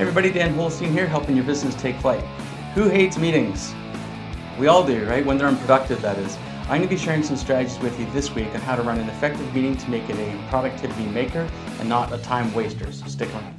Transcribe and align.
Hey 0.00 0.06
everybody, 0.06 0.30
Dan 0.32 0.54
Holstein 0.54 0.94
here, 0.94 1.06
helping 1.06 1.36
your 1.36 1.44
business 1.44 1.74
take 1.74 1.94
flight. 1.96 2.24
Who 2.72 2.88
hates 2.88 3.18
meetings? 3.18 3.74
We 4.58 4.66
all 4.66 4.82
do, 4.82 5.04
right? 5.04 5.22
When 5.26 5.36
they're 5.36 5.46
unproductive, 5.46 6.00
that 6.00 6.16
is. 6.16 6.38
I'm 6.62 6.78
going 6.78 6.80
to 6.80 6.88
be 6.88 6.96
sharing 6.96 7.22
some 7.22 7.36
strategies 7.36 7.78
with 7.80 8.00
you 8.00 8.06
this 8.12 8.34
week 8.34 8.48
on 8.54 8.62
how 8.62 8.76
to 8.76 8.82
run 8.82 8.98
an 8.98 9.10
effective 9.10 9.54
meeting 9.54 9.76
to 9.76 9.90
make 9.90 10.08
it 10.08 10.16
a 10.16 10.48
productivity 10.48 11.04
maker 11.08 11.46
and 11.80 11.86
not 11.86 12.14
a 12.14 12.16
time 12.16 12.50
waster. 12.54 12.90
So 12.92 13.08
stick 13.08 13.28
around. 13.34 13.58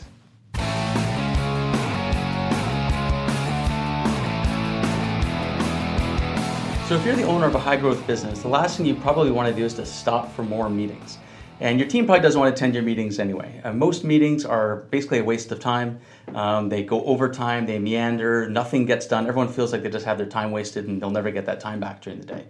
So 6.87 6.95
if 6.95 7.05
you're 7.05 7.15
the 7.15 7.25
owner 7.25 7.45
of 7.45 7.53
a 7.53 7.59
high 7.59 7.77
growth 7.77 8.07
business, 8.07 8.41
the 8.41 8.47
last 8.47 8.77
thing 8.77 8.87
you 8.87 8.95
probably 8.95 9.29
want 9.29 9.47
to 9.47 9.53
do 9.53 9.63
is 9.63 9.75
to 9.75 9.85
stop 9.85 10.31
for 10.31 10.41
more 10.41 10.71
meetings. 10.71 11.19
And 11.61 11.79
your 11.79 11.87
team 11.87 12.07
probably 12.07 12.23
doesn't 12.23 12.39
want 12.41 12.55
to 12.55 12.59
attend 12.59 12.73
your 12.73 12.81
meetings 12.81 13.19
anyway. 13.19 13.61
Uh, 13.63 13.71
most 13.71 14.03
meetings 14.03 14.45
are 14.45 14.77
basically 14.89 15.19
a 15.19 15.23
waste 15.23 15.51
of 15.51 15.59
time. 15.59 15.99
Um, 16.33 16.69
they 16.69 16.81
go 16.81 17.03
overtime, 17.05 17.67
they 17.67 17.77
meander, 17.77 18.49
nothing 18.49 18.87
gets 18.87 19.05
done. 19.05 19.27
Everyone 19.27 19.47
feels 19.47 19.71
like 19.71 19.83
they 19.83 19.89
just 19.91 20.05
have 20.05 20.17
their 20.17 20.25
time 20.25 20.49
wasted 20.49 20.87
and 20.87 20.99
they'll 20.99 21.11
never 21.11 21.29
get 21.29 21.45
that 21.45 21.59
time 21.59 21.79
back 21.79 22.01
during 22.01 22.19
the 22.19 22.25
day. 22.25 22.45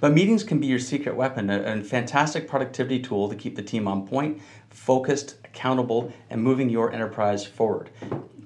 But 0.00 0.14
meetings 0.14 0.44
can 0.44 0.60
be 0.60 0.66
your 0.66 0.78
secret 0.78 1.14
weapon, 1.14 1.50
a, 1.50 1.60
a 1.60 1.82
fantastic 1.82 2.48
productivity 2.48 3.00
tool 3.00 3.28
to 3.28 3.36
keep 3.36 3.54
the 3.54 3.62
team 3.62 3.86
on 3.86 4.06
point, 4.06 4.40
focused, 4.70 5.36
accountable, 5.44 6.10
and 6.30 6.42
moving 6.42 6.70
your 6.70 6.90
enterprise 6.90 7.44
forward. 7.44 7.90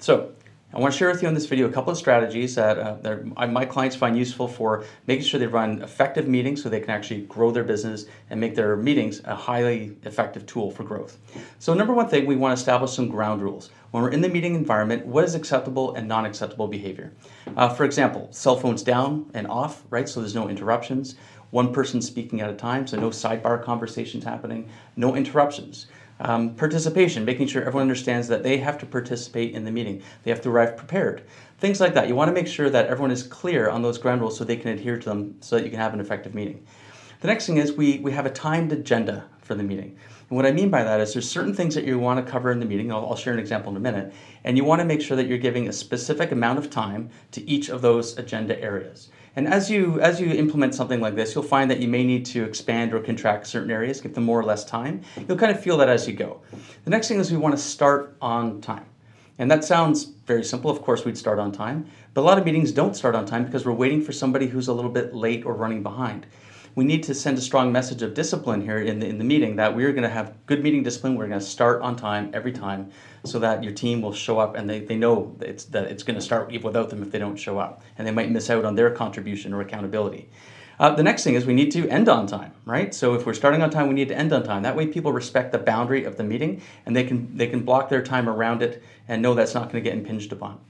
So, 0.01 0.33
I 0.71 0.79
want 0.79 0.93
to 0.93 0.99
share 0.99 1.11
with 1.11 1.23
you 1.23 1.29
in 1.29 1.35
this 1.35 1.47
video 1.47 1.67
a 1.67 1.73
couple 1.73 1.91
of 1.91 1.97
strategies 1.97 2.55
that, 2.57 2.79
uh, 2.79 2.97
that 2.97 3.25
my 3.25 3.65
clients 3.65 3.97
find 3.97 4.19
useful 4.19 4.47
for 4.47 4.85
making 5.07 5.25
sure 5.25 5.41
they 5.41 5.47
run 5.47 5.81
effective 5.81 6.29
meetings 6.29 6.63
so 6.63 6.69
they 6.69 6.81
can 6.81 6.91
actually 6.91 7.23
grow 7.23 7.51
their 7.51 7.65
business 7.65 8.05
and 8.29 8.39
make 8.39 8.55
their 8.55 8.77
meetings 8.77 9.23
a 9.25 9.35
highly 9.35 9.97
effective 10.03 10.45
tool 10.45 10.71
for 10.71 10.85
growth. 10.85 11.17
So, 11.59 11.73
number 11.73 11.95
one 11.95 12.07
thing, 12.07 12.27
we 12.27 12.37
want 12.37 12.55
to 12.55 12.61
establish 12.61 12.93
some 12.93 13.09
ground 13.09 13.41
rules. 13.41 13.71
When 13.93 14.03
we're 14.03 14.11
in 14.11 14.21
the 14.21 14.29
meeting 14.29 14.55
environment, 14.55 15.07
what 15.07 15.25
is 15.25 15.35
acceptable 15.35 15.95
and 15.95 16.07
non 16.07 16.27
acceptable 16.27 16.69
behavior? 16.69 17.15
Uh, 17.57 17.71
for 17.71 17.85
example, 17.85 18.29
cell 18.31 18.57
phones 18.57 18.83
down 18.83 19.31
and 19.33 19.47
off, 19.47 19.85
right? 19.89 20.07
So 20.07 20.21
there's 20.21 20.35
no 20.35 20.51
interruptions. 20.51 21.15
One 21.51 21.73
person 21.73 22.03
speaking 22.03 22.43
at 22.43 22.51
a 22.51 22.55
time, 22.55 22.87
so 22.87 23.01
no 23.01 23.09
sidebar 23.09 23.65
conversations 23.65 24.23
happening, 24.23 24.69
no 24.97 25.17
interruptions. 25.17 25.87
Um, 26.21 26.55
participation, 26.55 27.25
making 27.25 27.47
sure 27.47 27.63
everyone 27.63 27.83
understands 27.83 28.27
that 28.29 28.43
they 28.43 28.57
have 28.59 28.77
to 28.79 28.87
participate 28.87 29.55
in 29.55 29.65
the 29.65 29.71
meeting. 29.71 30.03
They 30.25 30.33
have 30.33 30.41
to 30.43 30.51
arrive 30.51 30.77
prepared. 30.77 31.23
Things 31.59 31.81
like 31.81 31.95
that. 31.95 32.09
You 32.09 32.17
want 32.17 32.29
to 32.29 32.33
make 32.33 32.49
sure 32.49 32.71
that 32.71 32.87
everyone 32.87 33.13
is 33.13 33.23
clear 33.23 33.69
on 33.69 33.83
those 33.83 33.99
ground 33.99 34.21
rules 34.21 34.37
so 34.37 34.45
they 34.45 34.57
can 34.57 34.73
adhere 34.73 34.99
to 34.99 35.09
them 35.09 35.37
so 35.41 35.57
that 35.57 35.65
you 35.65 35.71
can 35.71 35.79
have 35.79 35.95
an 35.95 36.01
effective 36.01 36.35
meeting. 36.35 36.67
The 37.21 37.29
next 37.29 37.47
thing 37.47 37.57
is 37.57 37.73
we, 37.73 37.99
we 37.99 38.13
have 38.13 38.27
a 38.27 38.31
timed 38.31 38.73
agenda 38.73 39.25
for 39.43 39.55
the 39.55 39.63
meeting. 39.63 39.97
And 40.29 40.37
what 40.37 40.47
I 40.47 40.53
mean 40.53 40.71
by 40.71 40.85
that 40.85 41.01
is 41.01 41.15
there's 41.15 41.29
certain 41.29 41.55
things 41.55 41.75
that 41.75 41.85
you 41.85 41.99
want 41.99 42.25
to 42.25 42.31
cover 42.31 42.53
in 42.53 42.61
the 42.61 42.67
meeting. 42.67 42.93
I'll, 42.93 43.07
I'll 43.07 43.17
share 43.17 43.33
an 43.33 43.39
example 43.39 43.71
in 43.71 43.77
a 43.77 43.81
minute. 43.81 44.13
And 44.45 44.57
you 44.57 44.65
want 44.65 44.81
to 44.81 44.85
make 44.85 45.01
sure 45.01 45.17
that 45.17 45.27
you're 45.27 45.39
giving 45.39 45.69
a 45.69 45.73
specific 45.73 46.33
amount 46.33 46.59
of 46.59 46.71
time 46.71 47.11
to 47.33 47.49
each 47.49 47.71
of 47.71 47.81
those 47.81 48.19
agenda 48.19 48.61
areas. 48.61 49.11
And 49.39 49.47
as 49.47 49.71
you 49.71 50.01
as 50.01 50.21
you 50.21 50.33
implement 50.33 50.75
something 50.75 51.01
like 51.01 51.15
this, 51.15 51.33
you'll 51.33 51.45
find 51.45 51.71
that 51.71 51.79
you 51.79 51.87
may 51.87 52.03
need 52.03 52.27
to 52.27 52.43
expand 52.43 52.93
or 52.93 52.99
contract 52.99 53.47
certain 53.47 53.71
areas, 53.71 54.01
give 54.01 54.13
them 54.13 54.25
more 54.25 54.41
or 54.41 54.43
less 54.43 54.65
time. 54.65 55.03
You'll 55.29 55.39
kind 55.39 55.53
of 55.53 55.63
feel 55.63 55.77
that 55.77 55.89
as 55.89 56.09
you 56.09 56.15
go. 56.15 56.41
The 56.83 56.91
next 56.91 57.07
thing 57.07 57.21
is 57.21 57.31
we 57.31 57.37
want 57.39 57.55
to 57.55 57.63
start 57.63 58.17
on 58.21 58.61
time. 58.61 58.87
And 59.39 59.49
that 59.49 59.63
sounds 59.63 60.03
very 60.03 60.43
simple. 60.43 60.73
Of 60.73 60.83
course, 60.83 61.05
we'd 61.05 61.17
start 61.17 61.39
on 61.39 61.53
time. 61.53 61.87
But 62.15 62.23
a 62.23 62.27
lot 62.27 62.39
of 62.39 62.45
meetings 62.45 62.73
don't 62.73 62.97
start 62.97 63.15
on 63.15 63.27
time 63.27 63.45
because 63.45 63.65
we're 63.65 63.71
waiting 63.85 64.03
for 64.03 64.11
somebody 64.11 64.49
who's 64.49 64.67
a 64.67 64.73
little 64.73 64.91
bit 64.91 65.15
late 65.15 65.47
or 65.47 65.55
running 65.55 65.85
behind 65.85 66.27
we 66.79 66.85
need 66.85 67.03
to 67.03 67.13
send 67.13 67.37
a 67.37 67.41
strong 67.41 67.73
message 67.73 68.03
of 68.03 68.15
discipline 68.15 68.63
here 68.63 68.79
in 68.79 69.01
the, 69.01 69.07
in 69.09 69.19
the 69.19 69.25
meeting 69.25 69.57
that 69.57 69.75
we're 69.75 69.91
going 69.91 70.05
to 70.05 70.09
have 70.09 70.33
good 70.47 70.63
meeting 70.63 70.85
discipline. 70.85 71.17
We're 71.17 71.27
going 71.27 71.41
to 71.41 71.45
start 71.45 71.83
on 71.83 71.97
time 71.97 72.31
every 72.33 72.53
time 72.53 72.93
so 73.25 73.41
that 73.41 73.65
your 73.65 73.73
team 73.73 74.01
will 74.01 74.13
show 74.13 74.39
up 74.39 74.55
and 74.55 74.71
they, 74.71 74.79
they 74.79 74.95
know 74.95 75.35
that 75.39 75.49
it's, 75.49 75.65
that 75.65 75.91
it's 75.91 76.05
going 76.05 76.15
to 76.15 76.21
start 76.21 76.53
without 76.63 76.91
them 76.91 77.03
if 77.03 77.11
they 77.11 77.19
don't 77.19 77.35
show 77.35 77.59
up. 77.59 77.83
And 77.99 78.07
they 78.07 78.13
might 78.13 78.31
miss 78.31 78.49
out 78.49 78.65
on 78.65 78.77
their 78.77 78.93
contribution 78.93 79.53
or 79.53 79.61
accountability. 79.61 80.29
Uh, 80.79 80.95
the 80.95 81.03
next 81.03 81.25
thing 81.25 81.35
is 81.35 81.45
we 81.45 81.53
need 81.53 81.73
to 81.73 81.89
end 81.89 82.09
on 82.09 82.29
time, 82.29 82.53
right? 82.65 82.95
So 82.95 83.15
if 83.15 83.27
we're 83.27 83.35
starting 83.35 83.61
on 83.61 83.71
time, 83.71 83.89
we 83.89 83.95
need 83.95 84.07
to 84.11 84.17
end 84.17 84.33
on 84.33 84.45
time. 84.45 84.63
That 84.63 84.77
way, 84.77 84.87
people 84.87 85.11
respect 85.11 85.51
the 85.51 85.59
boundary 85.59 86.05
of 86.05 86.17
the 86.17 86.23
meeting, 86.23 86.63
and 86.87 86.95
they 86.95 87.03
can 87.03 87.37
they 87.37 87.49
can 87.49 87.65
block 87.65 87.89
their 87.89 88.03
time 88.03 88.29
around 88.29 88.63
it 88.63 88.85
and 89.09 89.21
know 89.21 89.35
that's 89.35 89.53
not 89.53 89.73
going 89.73 89.83
to 89.83 89.91
get 89.91 89.99
impinged 89.99 90.31
upon. 90.31 90.61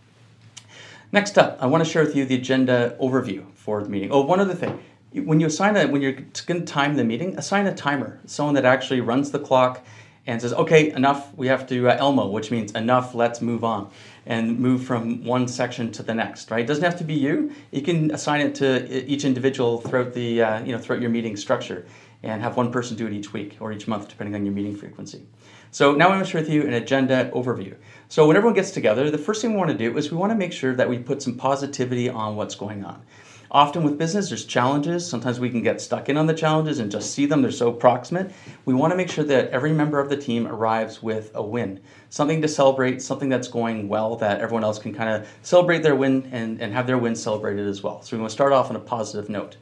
Next 1.12 1.36
up, 1.36 1.58
I 1.60 1.66
want 1.66 1.84
to 1.84 1.90
share 1.90 2.02
with 2.02 2.16
you 2.16 2.24
the 2.24 2.36
agenda 2.36 2.96
overview 2.98 3.44
for 3.52 3.82
the 3.82 3.90
meeting. 3.90 4.10
Oh, 4.10 4.22
one 4.22 4.40
other 4.40 4.54
thing 4.54 4.82
when 5.12 5.40
you 5.40 5.46
assign 5.46 5.76
a 5.76 5.86
when 5.86 6.02
you're 6.02 6.12
going 6.12 6.60
to 6.60 6.60
time 6.66 6.96
the 6.96 7.04
meeting, 7.04 7.36
assign 7.38 7.66
a 7.66 7.74
timer, 7.74 8.20
someone 8.26 8.54
that 8.54 8.64
actually 8.64 9.00
runs 9.00 9.30
the 9.30 9.38
clock 9.38 9.84
and 10.26 10.40
says, 10.40 10.52
"Okay, 10.52 10.90
enough. 10.92 11.34
We 11.36 11.46
have 11.46 11.66
to 11.68 11.88
uh, 11.88 11.96
Elmo," 11.98 12.28
which 12.28 12.50
means 12.50 12.72
enough. 12.72 13.14
Let's 13.14 13.40
move 13.40 13.64
on 13.64 13.90
and 14.26 14.58
move 14.58 14.84
from 14.84 15.24
one 15.24 15.48
section 15.48 15.90
to 15.92 16.02
the 16.02 16.14
next. 16.14 16.50
Right? 16.50 16.60
It 16.60 16.66
doesn't 16.66 16.84
have 16.84 16.98
to 16.98 17.04
be 17.04 17.14
you. 17.14 17.50
You 17.70 17.82
can 17.82 18.10
assign 18.10 18.42
it 18.42 18.54
to 18.56 19.06
each 19.06 19.24
individual 19.24 19.80
throughout 19.80 20.12
the 20.12 20.42
uh, 20.42 20.64
you 20.64 20.72
know 20.72 20.78
throughout 20.78 21.00
your 21.00 21.10
meeting 21.10 21.36
structure, 21.36 21.86
and 22.22 22.42
have 22.42 22.56
one 22.56 22.70
person 22.70 22.96
do 22.96 23.06
it 23.06 23.12
each 23.12 23.32
week 23.32 23.56
or 23.60 23.72
each 23.72 23.88
month, 23.88 24.08
depending 24.08 24.34
on 24.34 24.44
your 24.44 24.54
meeting 24.54 24.76
frequency. 24.76 25.26
So 25.70 25.92
now 25.92 26.06
I'm 26.06 26.12
going 26.12 26.24
to 26.24 26.30
share 26.30 26.40
with 26.40 26.50
you 26.50 26.62
an 26.66 26.74
agenda 26.74 27.30
overview. 27.34 27.76
So 28.08 28.26
when 28.26 28.36
everyone 28.36 28.54
gets 28.54 28.70
together, 28.70 29.10
the 29.10 29.18
first 29.18 29.42
thing 29.42 29.52
we 29.52 29.58
want 29.58 29.70
to 29.70 29.76
do 29.76 29.96
is 29.98 30.10
we 30.10 30.16
want 30.16 30.32
to 30.32 30.36
make 30.36 30.52
sure 30.52 30.74
that 30.74 30.88
we 30.88 30.98
put 30.98 31.22
some 31.22 31.36
positivity 31.36 32.08
on 32.08 32.36
what's 32.36 32.54
going 32.54 32.84
on. 32.84 33.02
Often 33.50 33.84
with 33.84 33.96
business, 33.96 34.28
there's 34.28 34.44
challenges. 34.44 35.08
Sometimes 35.08 35.40
we 35.40 35.48
can 35.48 35.62
get 35.62 35.80
stuck 35.80 36.10
in 36.10 36.18
on 36.18 36.26
the 36.26 36.34
challenges 36.34 36.80
and 36.80 36.90
just 36.90 37.14
see 37.14 37.24
them, 37.24 37.40
they're 37.40 37.50
so 37.50 37.72
proximate. 37.72 38.30
We 38.66 38.74
want 38.74 38.90
to 38.90 38.96
make 38.96 39.10
sure 39.10 39.24
that 39.24 39.48
every 39.50 39.72
member 39.72 39.98
of 39.98 40.10
the 40.10 40.18
team 40.18 40.46
arrives 40.46 41.02
with 41.02 41.30
a 41.34 41.42
win, 41.42 41.80
something 42.10 42.42
to 42.42 42.48
celebrate, 42.48 43.00
something 43.00 43.30
that's 43.30 43.48
going 43.48 43.88
well 43.88 44.16
that 44.16 44.42
everyone 44.42 44.64
else 44.64 44.78
can 44.78 44.92
kind 44.92 45.08
of 45.08 45.26
celebrate 45.40 45.82
their 45.82 45.96
win 45.96 46.28
and, 46.30 46.60
and 46.60 46.74
have 46.74 46.86
their 46.86 46.98
win 46.98 47.16
celebrated 47.16 47.66
as 47.66 47.82
well. 47.82 48.02
So 48.02 48.16
we 48.16 48.20
want 48.20 48.30
to 48.30 48.34
start 48.34 48.52
off 48.52 48.68
on 48.68 48.76
a 48.76 48.80
positive 48.80 49.30
note. 49.30 49.56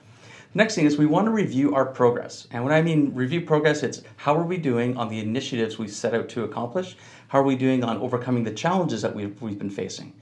Next 0.52 0.74
thing 0.74 0.86
is 0.86 0.96
we 0.96 1.06
want 1.06 1.26
to 1.26 1.30
review 1.30 1.74
our 1.76 1.86
progress. 1.86 2.48
And 2.50 2.64
when 2.64 2.72
I 2.72 2.82
mean 2.82 3.14
review 3.14 3.42
progress, 3.42 3.84
it's 3.84 4.02
how 4.16 4.34
are 4.34 4.42
we 4.42 4.56
doing 4.56 4.96
on 4.96 5.08
the 5.08 5.20
initiatives 5.20 5.78
we 5.78 5.86
set 5.86 6.12
out 6.12 6.28
to 6.30 6.42
accomplish? 6.42 6.96
How 7.28 7.38
are 7.38 7.44
we 7.44 7.56
doing 7.56 7.84
on 7.84 7.98
overcoming 7.98 8.42
the 8.42 8.52
challenges 8.52 9.02
that 9.02 9.14
we've, 9.14 9.40
we've 9.40 9.58
been 9.58 9.70
facing? 9.70 10.12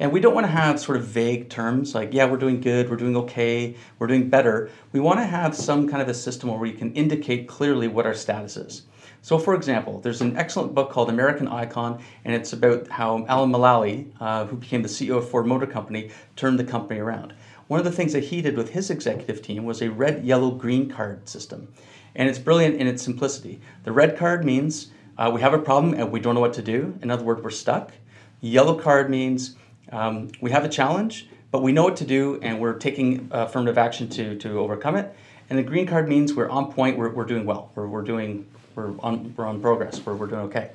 And 0.00 0.12
we 0.12 0.20
don't 0.20 0.34
want 0.34 0.46
to 0.46 0.50
have 0.50 0.80
sort 0.80 0.96
of 0.96 1.04
vague 1.04 1.50
terms 1.50 1.94
like, 1.94 2.14
yeah, 2.14 2.24
we're 2.24 2.38
doing 2.38 2.62
good, 2.62 2.88
we're 2.88 2.96
doing 2.96 3.14
okay, 3.18 3.76
we're 3.98 4.06
doing 4.06 4.30
better. 4.30 4.70
We 4.92 5.00
want 5.00 5.20
to 5.20 5.26
have 5.26 5.54
some 5.54 5.86
kind 5.86 6.00
of 6.00 6.08
a 6.08 6.14
system 6.14 6.48
where 6.48 6.58
we 6.58 6.72
can 6.72 6.94
indicate 6.94 7.46
clearly 7.46 7.86
what 7.86 8.06
our 8.06 8.14
status 8.14 8.56
is. 8.56 8.86
So, 9.20 9.38
for 9.38 9.54
example, 9.54 10.00
there's 10.00 10.22
an 10.22 10.38
excellent 10.38 10.74
book 10.74 10.90
called 10.90 11.10
American 11.10 11.46
Icon, 11.48 12.02
and 12.24 12.34
it's 12.34 12.54
about 12.54 12.88
how 12.88 13.26
Alan 13.28 13.52
Mulally, 13.52 14.10
uh, 14.18 14.46
who 14.46 14.56
became 14.56 14.80
the 14.80 14.88
CEO 14.88 15.18
of 15.18 15.28
Ford 15.28 15.46
Motor 15.46 15.66
Company, 15.66 16.10
turned 16.34 16.58
the 16.58 16.64
company 16.64 16.98
around. 16.98 17.34
One 17.66 17.78
of 17.78 17.84
the 17.84 17.92
things 17.92 18.14
that 18.14 18.24
he 18.24 18.40
did 18.40 18.56
with 18.56 18.70
his 18.70 18.88
executive 18.88 19.42
team 19.42 19.66
was 19.66 19.82
a 19.82 19.90
red, 19.90 20.24
yellow, 20.24 20.50
green 20.50 20.88
card 20.88 21.28
system. 21.28 21.68
And 22.14 22.26
it's 22.26 22.38
brilliant 22.38 22.76
in 22.76 22.86
its 22.86 23.02
simplicity. 23.02 23.60
The 23.84 23.92
red 23.92 24.16
card 24.16 24.46
means 24.46 24.92
uh, 25.18 25.30
we 25.32 25.42
have 25.42 25.52
a 25.52 25.58
problem 25.58 25.92
and 25.92 26.10
we 26.10 26.20
don't 26.20 26.34
know 26.34 26.40
what 26.40 26.54
to 26.54 26.62
do. 26.62 26.98
In 27.02 27.10
other 27.10 27.22
words, 27.22 27.42
we're 27.42 27.50
stuck. 27.50 27.92
Yellow 28.40 28.74
card 28.74 29.10
means 29.10 29.56
um, 29.90 30.28
we 30.40 30.50
have 30.50 30.64
a 30.64 30.68
challenge, 30.68 31.28
but 31.50 31.62
we 31.62 31.72
know 31.72 31.84
what 31.84 31.96
to 31.96 32.04
do 32.04 32.38
and 32.42 32.60
we're 32.60 32.74
taking 32.74 33.28
affirmative 33.30 33.78
action 33.78 34.08
to, 34.10 34.36
to 34.38 34.58
overcome 34.58 34.96
it. 34.96 35.14
And 35.48 35.58
the 35.58 35.62
green 35.62 35.86
card 35.86 36.08
means 36.08 36.34
we're 36.34 36.48
on 36.48 36.72
point, 36.72 36.96
we're, 36.96 37.10
we're 37.10 37.24
doing 37.24 37.44
well, 37.44 37.70
we're, 37.74 37.88
we're 37.88 38.02
doing, 38.02 38.46
we're 38.76 38.92
on, 39.00 39.34
we're 39.36 39.46
on 39.46 39.60
progress, 39.60 40.04
we're, 40.04 40.14
we're 40.14 40.28
doing 40.28 40.42
okay. 40.42 40.70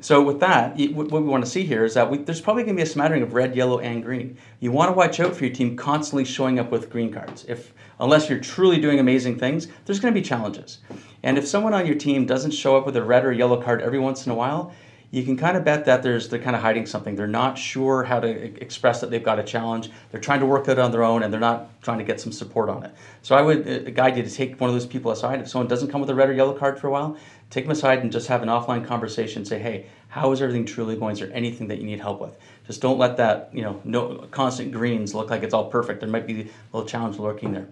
So 0.00 0.22
with 0.22 0.38
that, 0.40 0.78
what 0.92 1.10
we 1.10 1.20
want 1.20 1.44
to 1.44 1.50
see 1.50 1.64
here 1.64 1.84
is 1.84 1.94
that 1.94 2.08
we, 2.08 2.18
there's 2.18 2.40
probably 2.40 2.62
going 2.62 2.76
to 2.76 2.82
be 2.82 2.88
a 2.88 2.90
smattering 2.90 3.22
of 3.22 3.34
red, 3.34 3.56
yellow, 3.56 3.80
and 3.80 4.02
green. 4.04 4.36
You 4.60 4.70
want 4.70 4.88
to 4.88 4.92
watch 4.92 5.18
out 5.18 5.34
for 5.34 5.44
your 5.44 5.54
team 5.54 5.76
constantly 5.76 6.24
showing 6.24 6.60
up 6.60 6.70
with 6.70 6.90
green 6.90 7.12
cards. 7.12 7.44
If 7.48 7.72
unless 7.98 8.28
you're 8.28 8.38
truly 8.38 8.80
doing 8.80 9.00
amazing 9.00 9.38
things, 9.38 9.66
there's 9.84 9.98
going 9.98 10.14
to 10.14 10.20
be 10.20 10.24
challenges. 10.24 10.78
And 11.22 11.36
if 11.36 11.46
someone 11.46 11.74
on 11.74 11.86
your 11.86 11.96
team 11.96 12.24
doesn't 12.24 12.52
show 12.52 12.76
up 12.76 12.86
with 12.86 12.96
a 12.96 13.02
red 13.02 13.24
or 13.24 13.32
yellow 13.32 13.60
card 13.60 13.82
every 13.82 13.98
once 13.98 14.26
in 14.26 14.32
a 14.32 14.34
while, 14.34 14.72
you 15.12 15.24
can 15.24 15.36
kind 15.36 15.56
of 15.56 15.64
bet 15.64 15.86
that 15.86 16.04
there's 16.04 16.28
they're 16.28 16.38
kind 16.38 16.54
of 16.54 16.62
hiding 16.62 16.86
something. 16.86 17.16
They're 17.16 17.26
not 17.26 17.58
sure 17.58 18.04
how 18.04 18.20
to 18.20 18.28
express 18.62 19.00
that 19.00 19.10
they've 19.10 19.22
got 19.22 19.40
a 19.40 19.42
challenge. 19.42 19.90
They're 20.10 20.20
trying 20.20 20.40
to 20.40 20.46
work 20.46 20.68
it 20.68 20.78
on 20.78 20.92
their 20.92 21.02
own, 21.02 21.24
and 21.24 21.32
they're 21.32 21.40
not 21.40 21.82
trying 21.82 21.98
to 21.98 22.04
get 22.04 22.20
some 22.20 22.30
support 22.30 22.68
on 22.68 22.84
it. 22.84 22.94
So 23.22 23.34
I 23.34 23.42
would 23.42 23.68
uh, 23.68 23.90
guide 23.90 24.16
you 24.16 24.22
to 24.22 24.30
take 24.30 24.60
one 24.60 24.70
of 24.70 24.74
those 24.74 24.86
people 24.86 25.10
aside. 25.10 25.40
If 25.40 25.48
someone 25.48 25.66
doesn't 25.66 25.90
come 25.90 26.00
with 26.00 26.10
a 26.10 26.14
red 26.14 26.28
or 26.28 26.32
yellow 26.32 26.56
card 26.56 26.78
for 26.78 26.86
a 26.86 26.90
while, 26.90 27.16
take 27.50 27.64
them 27.64 27.72
aside 27.72 28.00
and 28.00 28.12
just 28.12 28.28
have 28.28 28.42
an 28.42 28.48
offline 28.48 28.86
conversation. 28.86 29.44
Say, 29.44 29.58
hey, 29.58 29.86
how 30.08 30.30
is 30.30 30.40
everything 30.40 30.64
truly 30.64 30.94
going? 30.94 31.14
Is 31.14 31.18
there 31.18 31.32
anything 31.32 31.66
that 31.68 31.78
you 31.78 31.86
need 31.86 32.00
help 32.00 32.20
with? 32.20 32.36
Just 32.68 32.80
don't 32.80 32.98
let 32.98 33.16
that 33.16 33.50
you 33.52 33.62
know 33.62 33.80
no 33.84 34.28
constant 34.30 34.70
greens 34.70 35.12
look 35.12 35.28
like 35.28 35.42
it's 35.42 35.54
all 35.54 35.68
perfect. 35.68 36.00
There 36.00 36.08
might 36.08 36.26
be 36.28 36.42
a 36.42 36.46
little 36.72 36.88
challenge 36.88 37.18
lurking 37.18 37.52
there. 37.52 37.66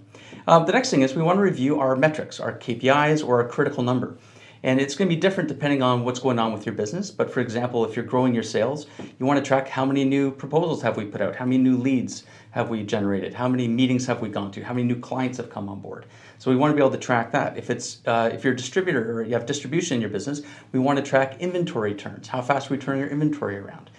Um, 0.49 0.67
the 0.67 0.73
next 0.73 0.91
thing 0.91 1.03
is 1.03 1.15
we 1.15 1.23
want 1.23 1.37
to 1.37 1.43
review 1.43 1.79
our 1.79 1.95
metrics, 1.95 2.41
our 2.41 2.59
KPIs, 2.59 3.27
or 3.27 3.41
a 3.41 3.49
critical 3.49 3.85
number. 3.85 4.17
And 4.63 4.81
it's 4.81 4.95
going 4.95 5.09
to 5.09 5.15
be 5.15 5.21
different 5.21 5.49
depending 5.49 5.83
on 5.83 6.05
what's 6.05 6.21
going 6.21 6.39
on 6.39 6.53
with 6.53 6.67
your 6.67 6.75
business. 6.75 7.11
But 7.11 7.31
for 7.31 7.41
example, 7.41 7.85
if 7.85 7.97
you're 7.97 8.05
growing 8.05 8.35
your 8.35 8.43
sales, 8.43 8.87
you 9.19 9.27
want 9.27 9.43
to 9.43 9.47
track 9.47 9.69
how 9.69 9.85
many 9.85 10.05
new 10.05 10.31
proposals 10.31 10.83
have 10.83 10.97
we 10.97 11.05
put 11.05 11.21
out, 11.21 11.37
how 11.37 11.45
many 11.45 11.59
new 11.59 11.77
leads 11.77 12.25
have 12.51 12.71
we 12.71 12.83
generated, 12.83 13.35
how 13.35 13.49
many 13.49 13.69
meetings 13.69 14.07
have 14.07 14.21
we 14.21 14.29
gone 14.29 14.51
to, 14.53 14.63
how 14.63 14.75
many 14.75 14.87
new 14.87 14.99
clients 14.99 15.37
have 15.39 15.51
come 15.51 15.69
on 15.69 15.81
board. 15.81 16.07
So 16.39 16.51
we 16.51 16.57
want 16.57 16.73
to 16.73 16.75
be 16.75 16.81
able 16.81 16.93
to 16.93 16.99
track 16.99 17.33
that. 17.33 17.57
If 17.57 17.71
it's 17.71 18.01
uh, 18.07 18.31
if 18.33 18.45
you're 18.45 18.55
a 18.55 18.57
distributor 18.57 19.13
or 19.13 19.23
you 19.23 19.35
have 19.35 19.47
distribution 19.47 19.97
in 19.97 20.01
your 20.01 20.11
business, 20.11 20.43
we 20.73 20.79
want 20.79 20.99
to 20.99 21.05
track 21.05 21.41
inventory 21.41 21.95
turns. 21.95 22.29
How 22.29 22.43
fast 22.43 22.71
we 22.71 22.79
turn 22.79 22.99
your 22.99 23.09
inventory 23.09 23.59
around? 23.59 23.91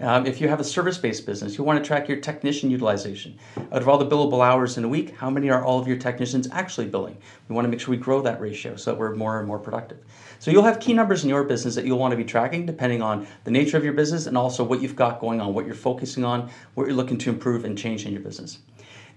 Um, 0.00 0.24
if 0.24 0.40
you 0.40 0.48
have 0.48 0.58
a 0.58 0.64
service 0.64 0.96
based 0.96 1.26
business, 1.26 1.58
you 1.58 1.64
want 1.64 1.82
to 1.82 1.86
track 1.86 2.08
your 2.08 2.16
technician 2.18 2.70
utilization. 2.70 3.38
Out 3.56 3.82
of 3.82 3.88
all 3.88 3.98
the 3.98 4.06
billable 4.06 4.44
hours 4.44 4.78
in 4.78 4.84
a 4.84 4.88
week, 4.88 5.14
how 5.14 5.28
many 5.28 5.50
are 5.50 5.62
all 5.62 5.78
of 5.78 5.86
your 5.86 5.98
technicians 5.98 6.48
actually 6.50 6.86
billing? 6.86 7.18
We 7.48 7.54
want 7.54 7.66
to 7.66 7.68
make 7.68 7.78
sure 7.78 7.90
we 7.90 7.98
grow 7.98 8.22
that 8.22 8.40
ratio 8.40 8.76
so 8.76 8.92
that 8.92 8.98
we're 8.98 9.14
more 9.14 9.38
and 9.38 9.46
more 9.46 9.58
productive. 9.58 9.98
So 10.38 10.50
you'll 10.50 10.62
have 10.62 10.80
key 10.80 10.94
numbers 10.94 11.24
in 11.24 11.28
your 11.28 11.44
business 11.44 11.74
that 11.74 11.84
you'll 11.84 11.98
want 11.98 12.12
to 12.12 12.16
be 12.16 12.24
tracking 12.24 12.64
depending 12.64 13.02
on 13.02 13.26
the 13.44 13.50
nature 13.50 13.76
of 13.76 13.84
your 13.84 13.92
business 13.92 14.26
and 14.26 14.36
also 14.36 14.64
what 14.64 14.80
you've 14.80 14.96
got 14.96 15.20
going 15.20 15.42
on, 15.42 15.52
what 15.52 15.66
you're 15.66 15.74
focusing 15.74 16.24
on, 16.24 16.50
what 16.74 16.86
you're 16.86 16.96
looking 16.96 17.18
to 17.18 17.30
improve 17.30 17.66
and 17.66 17.76
change 17.76 18.06
in 18.06 18.12
your 18.12 18.22
business. 18.22 18.60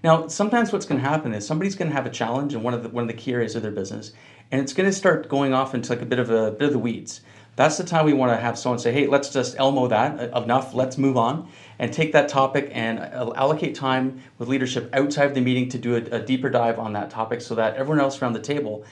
Now, 0.04 0.28
sometimes 0.28 0.72
what's 0.72 0.86
going 0.86 1.00
to 1.00 1.08
happen 1.08 1.32
is 1.32 1.46
somebody's 1.46 1.74
going 1.74 1.90
to 1.90 1.96
have 1.96 2.06
a 2.06 2.10
challenge 2.10 2.54
in 2.54 2.62
one 2.62 2.74
of 2.74 2.82
the 2.82 2.90
one 2.90 3.02
of 3.02 3.08
the 3.08 3.14
key 3.14 3.32
areas 3.32 3.56
of 3.56 3.62
their 3.62 3.72
business, 3.72 4.12
and 4.52 4.60
it's 4.60 4.74
going 4.74 4.88
to 4.88 4.92
start 4.92 5.28
going 5.28 5.54
off 5.54 5.74
into 5.74 5.90
like 5.90 6.02
a 6.02 6.06
bit 6.06 6.18
of 6.18 6.30
a 6.30 6.50
bit 6.50 6.66
of 6.66 6.72
the 6.72 6.78
weeds. 6.78 7.22
That's 7.56 7.78
the 7.78 7.84
time 7.84 8.04
we 8.04 8.12
want 8.12 8.32
to 8.32 8.36
have 8.36 8.58
someone 8.58 8.78
say, 8.78 8.92
"Hey, 8.92 9.06
let's 9.06 9.30
just 9.30 9.58
Elmo 9.58 9.88
that 9.88 10.34
uh, 10.34 10.42
enough. 10.42 10.74
Let's 10.74 10.98
move 10.98 11.16
on 11.16 11.48
and 11.78 11.92
take 11.92 12.12
that 12.12 12.28
topic 12.28 12.70
and 12.72 12.98
uh, 12.98 13.32
allocate 13.34 13.74
time 13.74 14.22
with 14.38 14.48
leadership 14.48 14.90
outside 14.92 15.24
of 15.24 15.34
the 15.34 15.40
meeting 15.40 15.68
to 15.70 15.78
do 15.78 15.96
a, 15.96 16.16
a 16.16 16.20
deeper 16.20 16.50
dive 16.50 16.78
on 16.78 16.92
that 16.92 17.10
topic, 17.10 17.40
so 17.40 17.54
that 17.54 17.76
everyone 17.76 18.00
else 18.00 18.20
around 18.20 18.34
the 18.34 18.40
table 18.40 18.84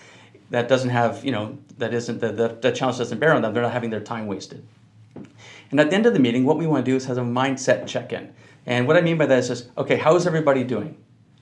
that 0.51 0.67
doesn't 0.69 0.91
have, 0.91 1.25
you 1.25 1.33
know, 1.33 1.59
that 1.79 1.93
isn't 1.93 2.21
the, 2.21 2.33
the, 2.33 2.49
the 2.61 2.73
challenge 2.73 2.99
doesn't 2.99 3.19
bear 3.19 3.35
on 3.35 3.43
them. 3.43 3.53
They're 3.53 3.63
not 3.63 3.73
having 3.73 3.91
their 3.91 4.01
time 4.01 4.27
wasted." 4.27 4.65
And 5.71 5.81
at 5.81 5.91
the 5.91 5.97
end 5.97 6.07
of 6.07 6.15
the 6.15 6.21
meeting, 6.21 6.45
what 6.45 6.57
we 6.57 6.67
want 6.67 6.85
to 6.85 6.91
do 6.91 6.97
is 6.97 7.05
have 7.07 7.19
a 7.19 7.23
mindset 7.23 7.87
check-in. 7.87 8.33
And 8.67 8.87
what 8.87 8.97
I 8.97 9.01
mean 9.01 9.19
by 9.19 9.27
that 9.27 9.39
is 9.39 9.49
just, 9.49 9.69
okay, 9.77 9.97
how 9.97 10.17
is 10.17 10.27
everybody 10.27 10.65
doing? 10.65 10.97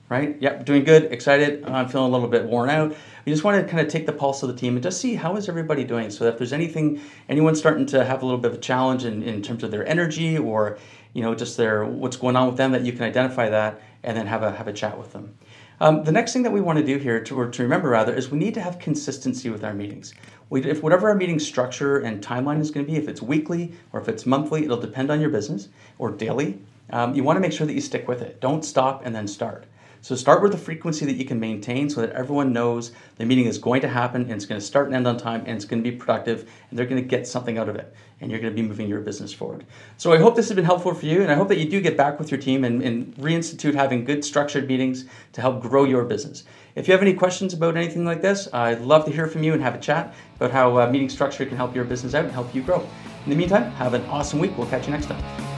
Right? 0.09 0.35
Yep, 0.41 0.65
doing 0.65 0.83
good, 0.83 1.11
excited. 1.11 1.63
I'm 1.65 1.87
feeling 1.87 2.09
a 2.09 2.13
little 2.13 2.27
bit 2.27 2.45
worn 2.45 2.69
out. 2.69 2.95
We 3.25 3.31
just 3.31 3.43
want 3.43 3.61
to 3.61 3.71
kind 3.71 3.85
of 3.85 3.91
take 3.91 4.05
the 4.05 4.13
pulse 4.13 4.43
of 4.43 4.49
the 4.49 4.55
team 4.55 4.75
and 4.75 4.83
just 4.83 4.99
see 4.99 5.15
how 5.15 5.35
is 5.37 5.47
everybody 5.47 5.83
doing. 5.83 6.09
So 6.09 6.25
if 6.25 6.37
there's 6.37 6.51
anything, 6.53 6.99
anyone 7.29 7.55
starting 7.55 7.85
to 7.87 8.03
have 8.03 8.21
a 8.21 8.25
little 8.25 8.39
bit 8.39 8.51
of 8.51 8.57
a 8.57 8.61
challenge 8.61 9.05
in, 9.05 9.23
in 9.23 9.41
terms 9.41 9.63
of 9.63 9.71
their 9.71 9.87
energy 9.87 10.37
or, 10.37 10.77
you 11.13 11.21
know, 11.21 11.33
just 11.33 11.55
their 11.55 11.85
what's 11.85 12.17
going 12.17 12.35
on 12.35 12.47
with 12.47 12.57
them, 12.57 12.71
that 12.73 12.83
you 12.83 12.91
can 12.91 13.03
identify 13.03 13.49
that 13.49 13.81
and 14.03 14.17
then 14.17 14.27
have 14.27 14.43
a 14.43 14.51
have 14.51 14.67
a 14.67 14.73
chat 14.73 14.97
with 14.97 15.13
them. 15.13 15.35
Um, 15.79 16.03
the 16.03 16.11
next 16.11 16.33
thing 16.33 16.43
that 16.43 16.51
we 16.51 16.61
want 16.61 16.79
to 16.79 16.85
do 16.85 16.97
here, 16.97 17.21
to, 17.23 17.39
or 17.39 17.49
to 17.49 17.63
remember 17.63 17.89
rather, 17.89 18.13
is 18.13 18.29
we 18.29 18.37
need 18.37 18.53
to 18.53 18.61
have 18.61 18.79
consistency 18.79 19.49
with 19.49 19.63
our 19.63 19.73
meetings. 19.73 20.13
We, 20.49 20.63
if 20.63 20.83
whatever 20.83 21.09
our 21.09 21.15
meeting 21.15 21.39
structure 21.39 21.99
and 21.99 22.23
timeline 22.23 22.59
is 22.59 22.71
going 22.71 22.85
to 22.85 22.91
be, 22.91 22.97
if 22.97 23.07
it's 23.07 23.21
weekly 23.21 23.73
or 23.91 23.99
if 23.99 24.07
it's 24.07 24.25
monthly, 24.25 24.65
it'll 24.65 24.79
depend 24.79 25.11
on 25.11 25.19
your 25.19 25.29
business 25.29 25.69
or 25.97 26.11
daily. 26.11 26.59
Um, 26.89 27.15
you 27.15 27.23
want 27.23 27.37
to 27.37 27.41
make 27.41 27.53
sure 27.53 27.65
that 27.65 27.73
you 27.73 27.81
stick 27.81 28.07
with 28.07 28.21
it. 28.21 28.39
Don't 28.39 28.63
stop 28.63 29.05
and 29.05 29.15
then 29.15 29.27
start. 29.27 29.65
So 30.03 30.17
start 30.17 30.43
with 30.43 30.51
the 30.51 30.57
frequency 30.57 31.05
that 31.05 31.13
you 31.13 31.23
can 31.23 31.39
maintain 31.39 31.89
so 31.89 32.01
that 32.01 32.11
everyone 32.11 32.51
knows 32.51 32.91
the 33.15 33.25
meeting 33.25 33.45
is 33.45 33.57
going 33.57 33.79
to 33.83 33.87
happen 33.87 34.23
and 34.23 34.31
it's 34.31 34.45
going 34.45 34.59
to 34.59 34.65
start 34.65 34.87
and 34.87 34.95
end 34.97 35.07
on 35.07 35.15
time 35.15 35.43
and 35.45 35.55
it's 35.55 35.63
going 35.63 35.81
to 35.81 35.89
be 35.89 35.95
productive 35.95 36.41
and 36.69 36.77
they're 36.77 36.85
going 36.85 37.01
to 37.01 37.07
get 37.07 37.25
something 37.25 37.57
out 37.57 37.69
of 37.69 37.77
it 37.77 37.95
and 38.19 38.29
you're 38.29 38.41
going 38.41 38.53
to 38.53 38.61
be 38.61 38.67
moving 38.67 38.89
your 38.89 38.99
business 38.99 39.31
forward. 39.31 39.65
So 39.95 40.11
I 40.11 40.17
hope 40.17 40.35
this 40.35 40.49
has 40.49 40.57
been 40.57 40.65
helpful 40.65 40.93
for 40.93 41.05
you 41.05 41.21
and 41.21 41.31
I 41.31 41.35
hope 41.35 41.47
that 41.47 41.57
you 41.57 41.69
do 41.69 41.79
get 41.79 41.95
back 41.95 42.19
with 42.19 42.31
your 42.31 42.39
team 42.41 42.65
and, 42.65 42.81
and 42.81 43.15
reinstitute 43.15 43.75
having 43.75 44.03
good 44.03 44.25
structured 44.25 44.67
meetings 44.67 45.05
to 45.31 45.39
help 45.39 45.61
grow 45.61 45.85
your 45.85 46.03
business. 46.03 46.43
If 46.75 46.89
you 46.89 46.91
have 46.91 47.01
any 47.01 47.13
questions 47.13 47.53
about 47.53 47.77
anything 47.77 48.03
like 48.03 48.21
this, 48.21 48.49
I'd 48.51 48.81
love 48.81 49.05
to 49.05 49.11
hear 49.11 49.27
from 49.27 49.43
you 49.43 49.53
and 49.53 49.63
have 49.63 49.75
a 49.75 49.79
chat 49.79 50.13
about 50.35 50.51
how 50.51 50.79
uh, 50.79 50.89
meeting 50.89 51.07
structure 51.07 51.45
can 51.45 51.55
help 51.55 51.73
your 51.73 51.85
business 51.85 52.13
out 52.13 52.25
and 52.25 52.33
help 52.33 52.53
you 52.53 52.61
grow. 52.61 52.85
In 53.23 53.29
the 53.29 53.37
meantime, 53.37 53.71
have 53.75 53.93
an 53.93 54.03
awesome 54.07 54.39
week. 54.39 54.57
We'll 54.57 54.67
catch 54.67 54.85
you 54.85 54.91
next 54.91 55.05
time. 55.05 55.52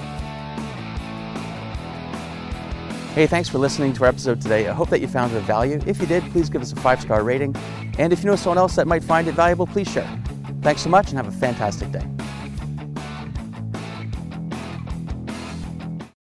Hey, 3.15 3.27
thanks 3.27 3.47
for 3.47 3.59
listening 3.59 3.93
to 3.93 4.03
our 4.03 4.09
episode 4.09 4.41
today. 4.41 4.67
I 4.67 4.73
hope 4.73 4.89
that 4.89 4.99
you 4.99 5.07
found 5.07 5.31
it 5.31 5.37
of 5.37 5.43
value. 5.43 5.79
If 5.85 6.01
you 6.01 6.05
did, 6.05 6.21
please 6.33 6.49
give 6.49 6.61
us 6.61 6.73
a 6.73 6.75
five 6.75 6.99
star 6.99 7.23
rating. 7.23 7.55
And 7.97 8.11
if 8.11 8.21
you 8.21 8.25
know 8.29 8.35
someone 8.35 8.57
else 8.57 8.75
that 8.75 8.87
might 8.87 9.05
find 9.05 9.29
it 9.29 9.35
valuable, 9.35 9.65
please 9.65 9.89
share. 9.89 10.21
Thanks 10.61 10.81
so 10.81 10.89
much 10.89 11.11
and 11.11 11.15
have 11.15 11.29
a 11.29 11.31
fantastic 11.31 11.93
day. 11.93 12.05